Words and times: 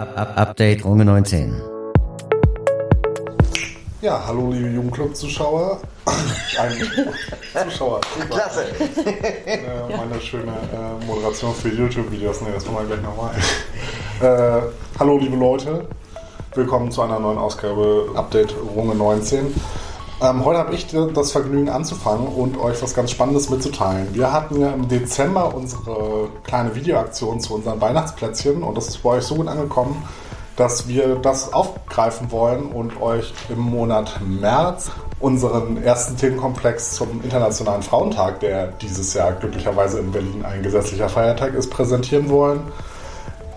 Update 0.00 0.82
Runge 0.82 1.04
19. 1.04 1.60
Ja, 4.00 4.22
hallo 4.26 4.50
liebe 4.50 4.70
Jugendclub-Zuschauer. 4.70 5.78
Zuschauer, 7.64 8.00
super. 8.18 8.34
Klasse. 8.34 8.64
Äh, 9.44 9.58
meine 9.94 10.18
schöne 10.22 10.52
äh, 10.52 11.04
Moderation 11.04 11.54
für 11.54 11.68
YouTube-Videos. 11.68 12.40
Ne, 12.40 12.48
das 12.54 12.64
machen 12.64 12.88
wir 12.88 12.96
gleich 12.96 13.02
nochmal. 13.02 13.34
Äh, 14.22 14.62
hallo 14.98 15.18
liebe 15.18 15.36
Leute. 15.36 15.84
Willkommen 16.54 16.90
zu 16.90 17.02
einer 17.02 17.18
neuen 17.18 17.36
Ausgabe 17.36 18.08
Update 18.14 18.54
Runge 18.74 18.94
19. 18.94 19.54
Ähm, 20.22 20.44
heute 20.44 20.58
habe 20.58 20.74
ich 20.74 20.86
das 21.14 21.32
Vergnügen 21.32 21.70
anzufangen 21.70 22.26
und 22.26 22.58
euch 22.58 22.82
was 22.82 22.94
ganz 22.94 23.10
Spannendes 23.10 23.48
mitzuteilen. 23.48 24.08
Wir 24.12 24.30
hatten 24.30 24.60
ja 24.60 24.70
im 24.70 24.86
Dezember 24.86 25.54
unsere 25.54 26.28
kleine 26.44 26.74
Videoaktion 26.74 27.40
zu 27.40 27.54
unseren 27.54 27.80
Weihnachtsplätzchen 27.80 28.62
und 28.62 28.76
das 28.76 28.88
ist 28.88 29.02
bei 29.02 29.10
euch 29.10 29.24
so 29.24 29.36
gut 29.36 29.48
angekommen, 29.48 30.02
dass 30.56 30.86
wir 30.86 31.16
das 31.16 31.54
aufgreifen 31.54 32.30
wollen 32.30 32.66
und 32.66 33.00
euch 33.00 33.32
im 33.48 33.60
Monat 33.60 34.20
März 34.20 34.90
unseren 35.20 35.82
ersten 35.82 36.18
Themenkomplex 36.18 36.96
zum 36.96 37.22
Internationalen 37.22 37.82
Frauentag, 37.82 38.40
der 38.40 38.66
dieses 38.66 39.14
Jahr 39.14 39.32
glücklicherweise 39.32 40.00
in 40.00 40.12
Berlin 40.12 40.44
ein 40.44 40.62
gesetzlicher 40.62 41.08
Feiertag 41.08 41.54
ist, 41.54 41.70
präsentieren 41.70 42.28
wollen. 42.28 42.60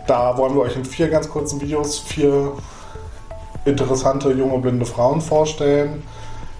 Da 0.07 0.37
wollen 0.37 0.55
wir 0.55 0.61
euch 0.61 0.77
in 0.77 0.85
vier 0.85 1.09
ganz 1.09 1.29
kurzen 1.29 1.59
Videos 1.59 1.99
vier 1.99 2.53
interessante 3.65 4.31
junge 4.31 4.59
blinde 4.59 4.85
Frauen 4.85 5.19
vorstellen 5.19 6.03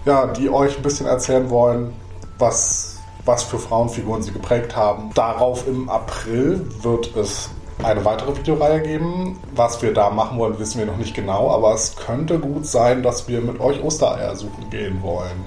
ja, 0.04 0.26
die 0.26 0.50
euch 0.50 0.76
ein 0.76 0.82
bisschen 0.82 1.06
erzählen 1.06 1.48
wollen, 1.50 1.94
was, 2.38 2.98
was 3.24 3.42
für 3.42 3.58
Frauenfiguren 3.58 4.22
sie 4.22 4.32
geprägt 4.32 4.76
haben. 4.76 5.10
Darauf 5.14 5.66
im 5.66 5.88
April 5.88 6.66
wird 6.82 7.16
es 7.16 7.50
eine 7.82 8.04
weitere 8.04 8.36
Videoreihe 8.36 8.82
geben. 8.82 9.38
Was 9.54 9.82
wir 9.82 9.92
da 9.92 10.10
machen 10.10 10.38
wollen, 10.38 10.58
wissen 10.58 10.78
wir 10.78 10.86
noch 10.86 10.96
nicht 10.96 11.14
genau, 11.14 11.50
aber 11.50 11.74
es 11.74 11.96
könnte 11.96 12.38
gut 12.38 12.66
sein, 12.66 13.02
dass 13.02 13.28
wir 13.28 13.40
mit 13.40 13.60
euch 13.60 13.82
Ostereier 13.82 14.36
suchen 14.36 14.70
gehen 14.70 15.02
wollen. 15.02 15.44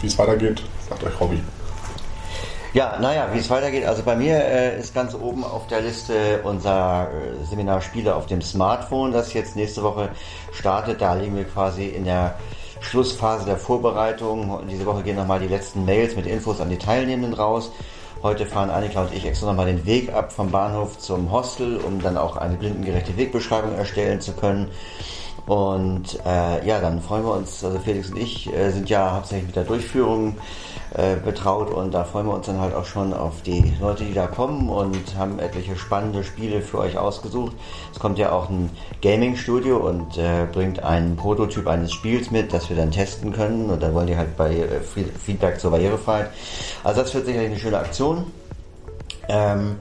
Wie 0.00 0.06
es 0.06 0.18
weitergeht, 0.18 0.62
sagt 0.88 1.04
euch 1.04 1.20
Robby. 1.20 1.40
Ja, 2.74 2.98
naja, 3.00 3.28
wie 3.32 3.38
es 3.38 3.48
weitergeht. 3.50 3.84
Also 3.84 4.02
bei 4.02 4.16
mir 4.16 4.34
äh, 4.34 4.80
ist 4.80 4.92
ganz 4.92 5.14
oben 5.14 5.44
auf 5.44 5.68
der 5.68 5.80
Liste 5.80 6.40
unser 6.42 7.06
äh, 7.08 7.44
Seminar 7.44 7.80
Spiele 7.80 8.16
auf 8.16 8.26
dem 8.26 8.42
Smartphone, 8.42 9.12
das 9.12 9.32
jetzt 9.32 9.54
nächste 9.54 9.84
Woche 9.84 10.08
startet. 10.50 11.00
Da 11.00 11.14
liegen 11.14 11.36
wir 11.36 11.44
quasi 11.44 11.86
in 11.86 12.04
der 12.04 12.34
Schlussphase 12.80 13.44
der 13.44 13.58
Vorbereitung. 13.58 14.66
Diese 14.68 14.86
Woche 14.86 15.04
gehen 15.04 15.14
nochmal 15.14 15.38
die 15.38 15.46
letzten 15.46 15.84
Mails 15.84 16.16
mit 16.16 16.26
Infos 16.26 16.60
an 16.60 16.68
die 16.68 16.76
Teilnehmenden 16.76 17.34
raus. 17.34 17.70
Heute 18.24 18.44
fahren 18.44 18.70
Annika 18.70 19.02
und 19.02 19.14
ich 19.14 19.24
extra 19.24 19.46
nochmal 19.46 19.66
den 19.66 19.86
Weg 19.86 20.12
ab 20.12 20.32
vom 20.32 20.50
Bahnhof 20.50 20.98
zum 20.98 21.30
Hostel, 21.30 21.76
um 21.76 22.02
dann 22.02 22.16
auch 22.16 22.36
eine 22.36 22.56
blindengerechte 22.56 23.16
Wegbeschreibung 23.16 23.76
erstellen 23.76 24.20
zu 24.20 24.32
können. 24.32 24.68
Und 25.46 26.18
äh, 26.24 26.66
ja, 26.66 26.80
dann 26.80 27.02
freuen 27.02 27.24
wir 27.24 27.34
uns, 27.34 27.62
also 27.62 27.78
Felix 27.78 28.10
und 28.10 28.16
ich 28.16 28.50
äh, 28.52 28.70
sind 28.70 28.88
ja 28.88 29.12
hauptsächlich 29.12 29.48
mit 29.48 29.56
der 29.56 29.64
Durchführung 29.64 30.36
äh, 30.94 31.16
betraut 31.16 31.70
und 31.70 31.92
da 31.92 32.04
freuen 32.04 32.26
wir 32.26 32.34
uns 32.34 32.46
dann 32.46 32.60
halt 32.60 32.74
auch 32.74 32.86
schon 32.86 33.12
auf 33.12 33.42
die 33.42 33.74
Leute, 33.78 34.04
die 34.04 34.14
da 34.14 34.26
kommen 34.26 34.70
und 34.70 35.16
haben 35.18 35.38
etliche 35.38 35.76
spannende 35.76 36.24
Spiele 36.24 36.62
für 36.62 36.78
euch 36.78 36.96
ausgesucht. 36.96 37.52
Es 37.92 37.98
kommt 37.98 38.18
ja 38.18 38.32
auch 38.32 38.48
ein 38.48 38.70
Gaming-Studio 39.02 39.76
und 39.76 40.16
äh, 40.16 40.46
bringt 40.50 40.82
einen 40.82 41.14
Prototyp 41.16 41.66
eines 41.66 41.92
Spiels 41.92 42.30
mit, 42.30 42.54
das 42.54 42.70
wir 42.70 42.76
dann 42.76 42.90
testen 42.90 43.32
können 43.32 43.68
und 43.68 43.82
da 43.82 43.92
wollen 43.92 44.06
die 44.06 44.16
halt 44.16 44.38
bei 44.38 44.54
äh, 44.54 44.80
Feedback 44.80 45.60
zur 45.60 45.72
Barrierefreiheit. 45.72 46.30
Also 46.84 47.02
das 47.02 47.12
wird 47.12 47.26
sicherlich 47.26 47.50
eine 47.50 47.60
schöne 47.60 47.78
Aktion. 47.78 48.24
Ähm, 49.28 49.76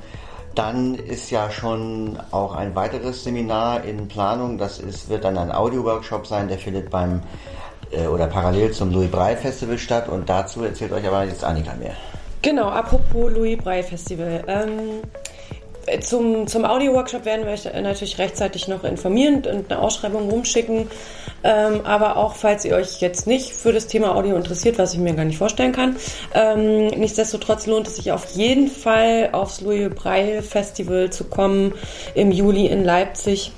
dann 0.55 0.95
ist 0.95 1.31
ja 1.31 1.49
schon 1.49 2.17
auch 2.31 2.55
ein 2.55 2.75
weiteres 2.75 3.23
Seminar 3.23 3.83
in 3.83 4.07
Planung. 4.07 4.57
Das 4.57 4.79
ist, 4.79 5.09
wird 5.09 5.23
dann 5.23 5.37
ein 5.37 5.51
Audio-Workshop 5.51 6.27
sein, 6.27 6.47
der 6.47 6.57
findet 6.57 6.89
beim 6.89 7.21
äh, 7.91 8.07
oder 8.07 8.27
parallel 8.27 8.71
zum 8.71 8.92
Louis 8.92 9.09
Brey 9.09 9.36
Festival 9.36 9.77
statt 9.77 10.09
und 10.09 10.30
dazu 10.30 10.63
erzählt 10.63 10.92
euch 10.92 11.05
aber 11.08 11.23
jetzt 11.25 11.43
Annika 11.43 11.73
mehr. 11.75 11.95
Genau, 12.42 12.67
apropos 12.67 13.31
Louis 13.31 13.58
Brey 13.58 13.81
Festival. 13.83 14.43
Ähm, 14.47 15.02
zum, 16.02 16.48
zum 16.48 16.65
Audio-Workshop 16.65 17.26
werden 17.26 17.45
wir 17.45 17.54
euch 17.54 17.65
natürlich 17.65 18.17
rechtzeitig 18.17 18.67
noch 18.67 18.83
informieren 18.83 19.43
und 19.45 19.71
eine 19.71 19.81
Ausschreibung 19.81 20.30
rumschicken. 20.30 20.87
Ähm, 21.43 21.81
aber 21.83 22.15
auch 22.15 22.36
falls 22.36 22.64
ihr 22.64 22.76
euch 22.76 23.02
jetzt 23.02 23.27
nicht 23.27 23.52
für 23.52 23.73
das 23.73 23.87
Thema 23.87 24.15
Audio 24.15 24.36
interessiert, 24.37 24.77
was 24.77 24.93
ich 24.93 24.99
mir 24.99 25.14
gar 25.14 25.26
nicht 25.26 25.37
vorstellen 25.37 25.73
kann, 25.73 25.98
ähm, 26.33 26.87
nichtsdestotrotz 26.87 27.67
lohnt 27.67 27.87
es 27.87 27.98
sich 27.98 28.14
auf 28.14 28.26
jeden 28.31 28.70
Fall 28.70 29.30
aufs 29.33 29.59
Louis 29.59 29.89
Brey 29.93 30.42
Festival 30.42 31.09
zu 31.09 31.26
kommen 31.26 31.73
im 32.15 32.31
Juli 32.31 32.67
in 32.67 32.86
Leipzig, 32.86 33.52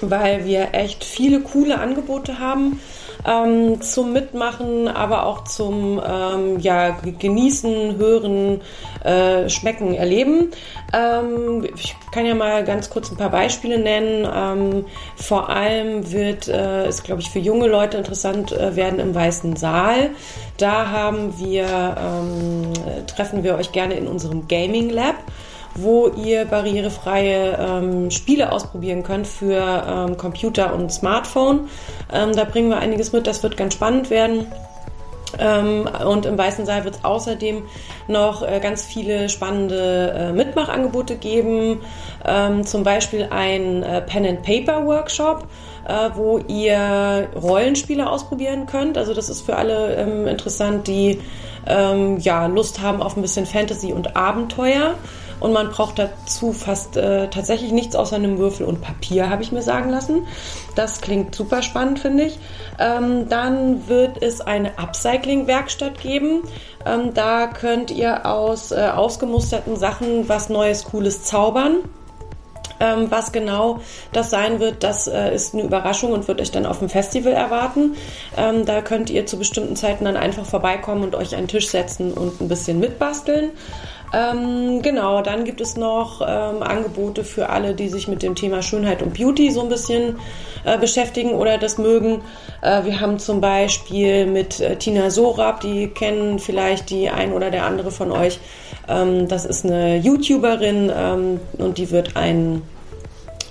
weil 0.00 0.46
wir 0.46 0.68
echt 0.72 1.04
viele 1.04 1.40
coole 1.40 1.78
Angebote 1.78 2.38
haben 2.38 2.80
ähm, 3.26 3.80
zum 3.80 4.12
Mitmachen, 4.12 4.88
aber 4.88 5.26
auch 5.26 5.44
zum 5.44 6.00
ähm, 6.06 6.58
ja, 6.60 6.90
Genießen, 7.18 7.96
Hören, 7.96 8.60
äh, 9.02 9.48
Schmecken, 9.48 9.94
Erleben. 9.94 10.50
Ähm, 10.92 11.66
ich 11.74 11.96
kann 12.12 12.26
ja 12.26 12.34
mal 12.34 12.64
ganz 12.64 12.90
kurz 12.90 13.10
ein 13.10 13.16
paar 13.16 13.30
Beispiele 13.30 13.78
nennen. 13.78 14.28
Ähm, 14.32 14.84
vor 15.16 15.48
allem 15.48 16.12
wird 16.12 16.48
äh, 16.48 16.86
es, 16.86 17.02
glaube 17.02 17.22
ich, 17.22 17.30
für 17.30 17.38
junge 17.38 17.66
Leute 17.66 17.96
interessant 17.96 18.52
äh, 18.52 18.76
werden 18.76 18.98
im 18.98 19.14
Weißen 19.14 19.56
Saal. 19.56 20.10
Da 20.56 20.90
haben 20.90 21.38
wir, 21.38 21.96
ähm, 21.98 22.72
treffen 23.06 23.42
wir 23.42 23.56
euch 23.56 23.72
gerne 23.72 23.94
in 23.94 24.06
unserem 24.06 24.46
Gaming 24.48 24.90
Lab 24.90 25.16
wo 25.74 26.08
ihr 26.08 26.44
barrierefreie 26.44 27.58
ähm, 27.58 28.10
Spiele 28.10 28.52
ausprobieren 28.52 29.02
könnt 29.02 29.26
für 29.26 29.84
ähm, 29.86 30.16
Computer 30.16 30.74
und 30.74 30.92
Smartphone. 30.92 31.68
Ähm, 32.12 32.34
da 32.34 32.44
bringen 32.44 32.70
wir 32.70 32.78
einiges 32.78 33.12
mit, 33.12 33.26
das 33.26 33.42
wird 33.42 33.56
ganz 33.56 33.74
spannend 33.74 34.10
werden. 34.10 34.46
Ähm, 35.38 35.88
und 36.06 36.26
im 36.26 36.38
Weißen 36.38 36.66
Saal 36.66 36.84
wird 36.84 36.96
es 36.96 37.04
außerdem 37.04 37.62
noch 38.08 38.42
äh, 38.42 38.60
ganz 38.60 38.84
viele 38.84 39.28
spannende 39.28 40.12
äh, 40.16 40.32
Mitmachangebote 40.32 41.16
geben. 41.16 41.80
Ähm, 42.24 42.64
zum 42.64 42.84
Beispiel 42.84 43.28
ein 43.30 43.82
äh, 43.82 44.00
Pen 44.02 44.26
and 44.26 44.42
Paper 44.42 44.86
Workshop, 44.86 45.46
äh, 45.88 46.10
wo 46.14 46.38
ihr 46.38 47.28
Rollenspiele 47.34 48.08
ausprobieren 48.08 48.66
könnt. 48.66 48.98
Also 48.98 49.14
das 49.14 49.28
ist 49.28 49.42
für 49.42 49.56
alle 49.56 49.96
ähm, 49.96 50.26
interessant, 50.26 50.86
die 50.86 51.20
ähm, 51.66 52.18
ja, 52.18 52.46
Lust 52.46 52.80
haben 52.80 53.02
auf 53.02 53.16
ein 53.16 53.22
bisschen 53.22 53.46
Fantasy 53.46 53.92
und 53.92 54.16
Abenteuer 54.16 54.94
und 55.40 55.52
man 55.52 55.70
braucht 55.70 55.98
dazu 55.98 56.52
fast 56.52 56.96
äh, 56.96 57.28
tatsächlich 57.28 57.72
nichts 57.72 57.96
außer 57.96 58.16
einem 58.16 58.38
Würfel 58.38 58.66
und 58.66 58.80
Papier, 58.80 59.30
habe 59.30 59.42
ich 59.42 59.52
mir 59.52 59.62
sagen 59.62 59.90
lassen. 59.90 60.26
Das 60.74 61.00
klingt 61.00 61.34
super 61.34 61.62
spannend, 61.62 61.98
finde 61.98 62.24
ich. 62.24 62.38
Ähm, 62.78 63.28
dann 63.28 63.88
wird 63.88 64.22
es 64.22 64.40
eine 64.40 64.78
Upcycling-Werkstatt 64.78 66.00
geben. 66.00 66.42
Ähm, 66.86 67.14
da 67.14 67.46
könnt 67.46 67.90
ihr 67.90 68.26
aus 68.26 68.72
äh, 68.72 68.90
ausgemusterten 68.94 69.76
Sachen 69.76 70.28
was 70.28 70.48
Neues, 70.48 70.84
Cooles 70.84 71.24
zaubern. 71.24 71.78
Ähm, 72.80 73.10
was 73.10 73.30
genau 73.30 73.80
das 74.12 74.30
sein 74.30 74.58
wird, 74.58 74.82
das 74.82 75.06
äh, 75.06 75.32
ist 75.32 75.54
eine 75.54 75.62
Überraschung 75.62 76.12
und 76.12 76.26
wird 76.26 76.40
euch 76.40 76.50
dann 76.50 76.66
auf 76.66 76.80
dem 76.80 76.88
Festival 76.88 77.32
erwarten. 77.32 77.94
Ähm, 78.36 78.64
da 78.66 78.82
könnt 78.82 79.10
ihr 79.10 79.26
zu 79.26 79.38
bestimmten 79.38 79.76
Zeiten 79.76 80.04
dann 80.04 80.16
einfach 80.16 80.44
vorbeikommen 80.44 81.04
und 81.04 81.14
euch 81.14 81.36
einen 81.36 81.46
Tisch 81.46 81.68
setzen 81.68 82.12
und 82.12 82.40
ein 82.40 82.48
bisschen 82.48 82.80
mitbasteln. 82.80 83.52
Ähm, 84.14 84.80
genau, 84.82 85.22
dann 85.22 85.44
gibt 85.44 85.60
es 85.60 85.76
noch 85.76 86.20
ähm, 86.20 86.62
Angebote 86.62 87.24
für 87.24 87.48
alle, 87.48 87.74
die 87.74 87.88
sich 87.88 88.06
mit 88.06 88.22
dem 88.22 88.36
Thema 88.36 88.62
Schönheit 88.62 89.02
und 89.02 89.14
Beauty 89.14 89.50
so 89.50 89.62
ein 89.62 89.68
bisschen 89.68 90.20
äh, 90.64 90.78
beschäftigen 90.78 91.32
oder 91.32 91.58
das 91.58 91.78
mögen. 91.78 92.22
Äh, 92.62 92.84
wir 92.84 93.00
haben 93.00 93.18
zum 93.18 93.40
Beispiel 93.40 94.26
mit 94.26 94.60
äh, 94.60 94.76
Tina 94.76 95.10
Sorab, 95.10 95.60
die 95.60 95.88
kennen 95.88 96.38
vielleicht 96.38 96.90
die 96.90 97.10
ein 97.10 97.32
oder 97.32 97.50
der 97.50 97.64
andere 97.64 97.90
von 97.90 98.12
euch. 98.12 98.38
Ähm, 98.88 99.26
das 99.26 99.46
ist 99.46 99.64
eine 99.64 99.96
YouTuberin 99.96 100.92
ähm, 100.94 101.40
und 101.58 101.78
die 101.78 101.90
wird 101.90 102.16
einen 102.16 102.62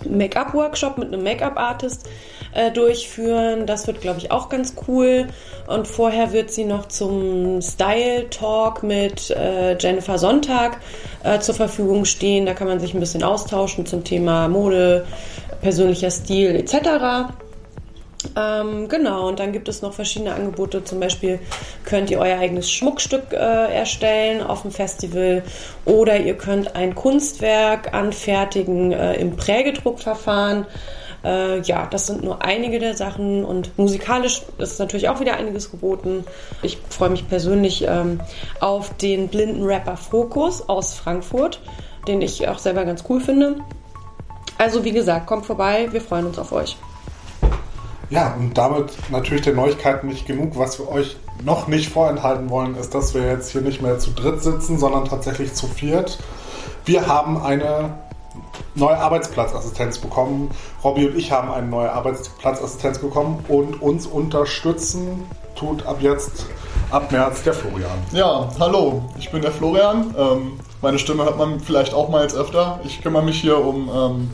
Make-up-Workshop 0.10 0.98
mit 0.98 1.14
einem 1.14 1.24
Make-up-Artist 1.24 2.10
äh, 2.54 2.72
durchführen. 2.72 3.66
Das 3.66 3.88
wird, 3.88 4.02
glaube 4.02 4.20
ich, 4.20 4.32
auch 4.32 4.50
ganz 4.50 4.76
cool. 4.88 5.28
Und 5.68 5.88
vorher 5.88 6.34
wird 6.34 6.52
sie 6.52 6.66
noch 6.66 6.88
zum 6.88 7.62
Style 7.62 8.30
Talk 8.30 8.84
mit 8.84 9.30
äh, 9.32 9.78
Jennifer 9.78 10.18
Sonntag 10.18 10.78
äh, 11.24 11.40
zur 11.40 11.56
Verfügung 11.56 12.06
stehen. 12.06 12.46
Da 12.46 12.54
kann 12.54 12.68
man 12.68 12.80
sich 12.80 12.94
ein 12.94 13.00
bisschen 13.00 13.24
austauschen 13.24 13.86
zum 13.86 14.04
Thema 14.04 14.48
Mode, 14.48 15.06
persönlicher 15.62 16.12
Stil 16.12 16.56
etc. 16.56 17.34
Ähm, 18.36 18.88
genau, 18.90 19.28
und 19.28 19.40
dann 19.40 19.52
gibt 19.52 19.68
es 19.68 19.82
noch 19.82 19.94
verschiedene 19.94 20.34
Angebote. 20.34 20.84
Zum 20.84 21.00
Beispiel 21.00 21.40
könnt 21.86 22.10
ihr 22.10 22.20
euer 22.20 22.40
eigenes 22.40 22.72
Schmuckstück 22.72 23.32
äh, 23.32 23.36
erstellen 23.36 24.42
auf 24.42 24.64
dem 24.64 24.72
Festival 24.72 25.44
oder 25.86 26.20
ihr 26.20 26.36
könnt 26.36 26.76
ein 26.76 26.96
Kunstwerk 26.96 27.94
anfertigen 27.94 28.92
äh, 28.92 29.16
im 29.16 29.36
Prägedruckverfahren. 29.36 30.66
Äh, 31.24 31.62
ja, 31.62 31.88
das 31.90 32.08
sind 32.08 32.24
nur 32.24 32.44
einige 32.44 32.80
der 32.80 32.96
Sachen 32.96 33.46
und 33.46 33.78
musikalisch 33.78 34.42
ist 34.58 34.80
natürlich 34.80 35.10
auch 35.10 35.20
wieder 35.20 35.36
einiges 35.36 35.72
geboten. 35.72 36.26
Ich 36.62 36.78
freue 36.90 37.10
mich 37.10 37.28
persönlich 37.28 37.86
ähm, 37.88 38.20
auf 38.60 38.96
den 38.98 39.30
blinden 39.30 39.64
Rapper 39.64 39.98
Fokus 39.98 40.68
aus 40.68 40.94
Frankfurt, 40.96 41.62
den 42.08 42.22
ich 42.22 42.48
auch 42.48 42.60
selber 42.60 42.84
ganz 42.84 43.04
cool 43.10 43.22
finde. 43.22 43.56
Also 44.58 44.84
wie 44.84 44.92
gesagt, 44.92 45.28
kommt 45.28 45.46
vorbei, 45.46 45.88
wir 45.92 46.02
freuen 46.02 46.26
uns 46.26 46.38
auf 46.38 46.52
euch. 46.52 46.78
Ja, 48.14 48.36
und 48.38 48.56
damit 48.56 48.92
natürlich 49.10 49.42
der 49.42 49.54
Neuigkeiten 49.54 50.06
nicht 50.06 50.28
genug. 50.28 50.52
Was 50.56 50.78
wir 50.78 50.88
euch 50.88 51.18
noch 51.44 51.68
nicht 51.68 51.92
vorenthalten 51.92 52.48
wollen, 52.52 52.76
ist, 52.76 52.94
dass 52.94 53.16
wir 53.16 53.24
jetzt 53.24 53.50
hier 53.50 53.62
nicht 53.62 53.82
mehr 53.82 53.98
zu 53.98 54.12
dritt 54.12 54.44
sitzen, 54.44 54.78
sondern 54.78 55.06
tatsächlich 55.06 55.56
zu 55.56 55.66
viert. 55.66 56.20
Wir 56.86 57.08
haben 57.08 57.42
eine 57.42 57.96
neue 58.76 59.00
Arbeitsplatzassistenz 59.00 59.98
bekommen. 59.98 60.52
Robby 60.84 61.08
und 61.08 61.18
ich 61.18 61.32
haben 61.32 61.50
eine 61.50 61.66
neue 61.66 61.92
Arbeitsplatzassistenz 61.92 63.00
bekommen 63.00 63.44
und 63.48 63.82
uns 63.82 64.06
unterstützen 64.06 65.26
tut 65.56 65.84
ab 65.88 65.98
jetzt, 66.00 66.46
ab 66.92 67.12
März, 67.12 67.42
der 67.42 67.56
Florian. 67.56 67.98
Ja, 68.12 68.48
hallo, 68.60 69.02
ich 69.18 69.32
bin 69.32 69.42
der 69.42 69.52
Florian. 69.52 70.14
Ähm, 70.16 70.60
meine 70.84 71.00
Stimme 71.00 71.24
hört 71.24 71.40
man 71.40 71.60
vielleicht 71.60 71.96
auch 71.96 72.10
mal 72.10 72.22
jetzt 72.22 72.36
öfter. 72.36 72.80
Ich 72.84 73.02
kümmere 73.02 73.24
mich 73.24 73.42
hier 73.42 73.58
um 73.58 73.90
ähm, 73.92 74.30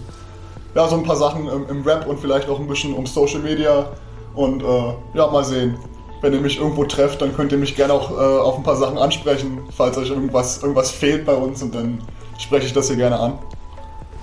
ja, 0.75 0.87
so 0.87 0.95
ein 0.95 1.03
paar 1.03 1.15
Sachen 1.15 1.47
im, 1.47 1.67
im, 1.67 1.83
Rap 1.83 2.07
und 2.07 2.19
vielleicht 2.19 2.49
auch 2.49 2.59
ein 2.59 2.67
bisschen 2.67 2.93
um 2.93 3.05
Social 3.05 3.39
Media. 3.39 3.89
Und 4.35 4.63
äh, 4.63 4.93
ja, 5.13 5.27
mal 5.27 5.43
sehen. 5.43 5.77
Wenn 6.21 6.33
ihr 6.33 6.41
mich 6.41 6.59
irgendwo 6.59 6.83
trefft, 6.83 7.21
dann 7.21 7.35
könnt 7.35 7.51
ihr 7.51 7.57
mich 7.57 7.75
gerne 7.75 7.93
auch 7.93 8.11
äh, 8.11 8.39
auf 8.39 8.57
ein 8.57 8.63
paar 8.63 8.75
Sachen 8.75 8.97
ansprechen, 8.97 9.59
falls 9.75 9.97
euch 9.97 10.09
irgendwas, 10.09 10.61
irgendwas 10.61 10.91
fehlt 10.91 11.25
bei 11.25 11.33
uns 11.33 11.63
und 11.63 11.73
dann 11.73 12.01
spreche 12.37 12.67
ich 12.67 12.73
das 12.73 12.87
hier 12.87 12.97
gerne 12.97 13.17
an. 13.17 13.39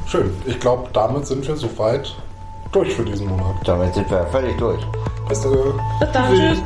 Schön. 0.06 0.30
Ich 0.46 0.60
glaube, 0.60 0.88
damit 0.92 1.26
sind 1.26 1.46
wir 1.46 1.56
soweit 1.56 2.14
durch 2.72 2.94
für 2.94 3.04
diesen 3.04 3.28
Monat. 3.28 3.56
Damit 3.64 3.94
sind 3.94 4.10
wir 4.10 4.26
völlig 4.26 4.56
durch. 4.58 4.80
Bis 5.28 5.40
dann. 5.42 5.52
Tschüss. 6.12 6.62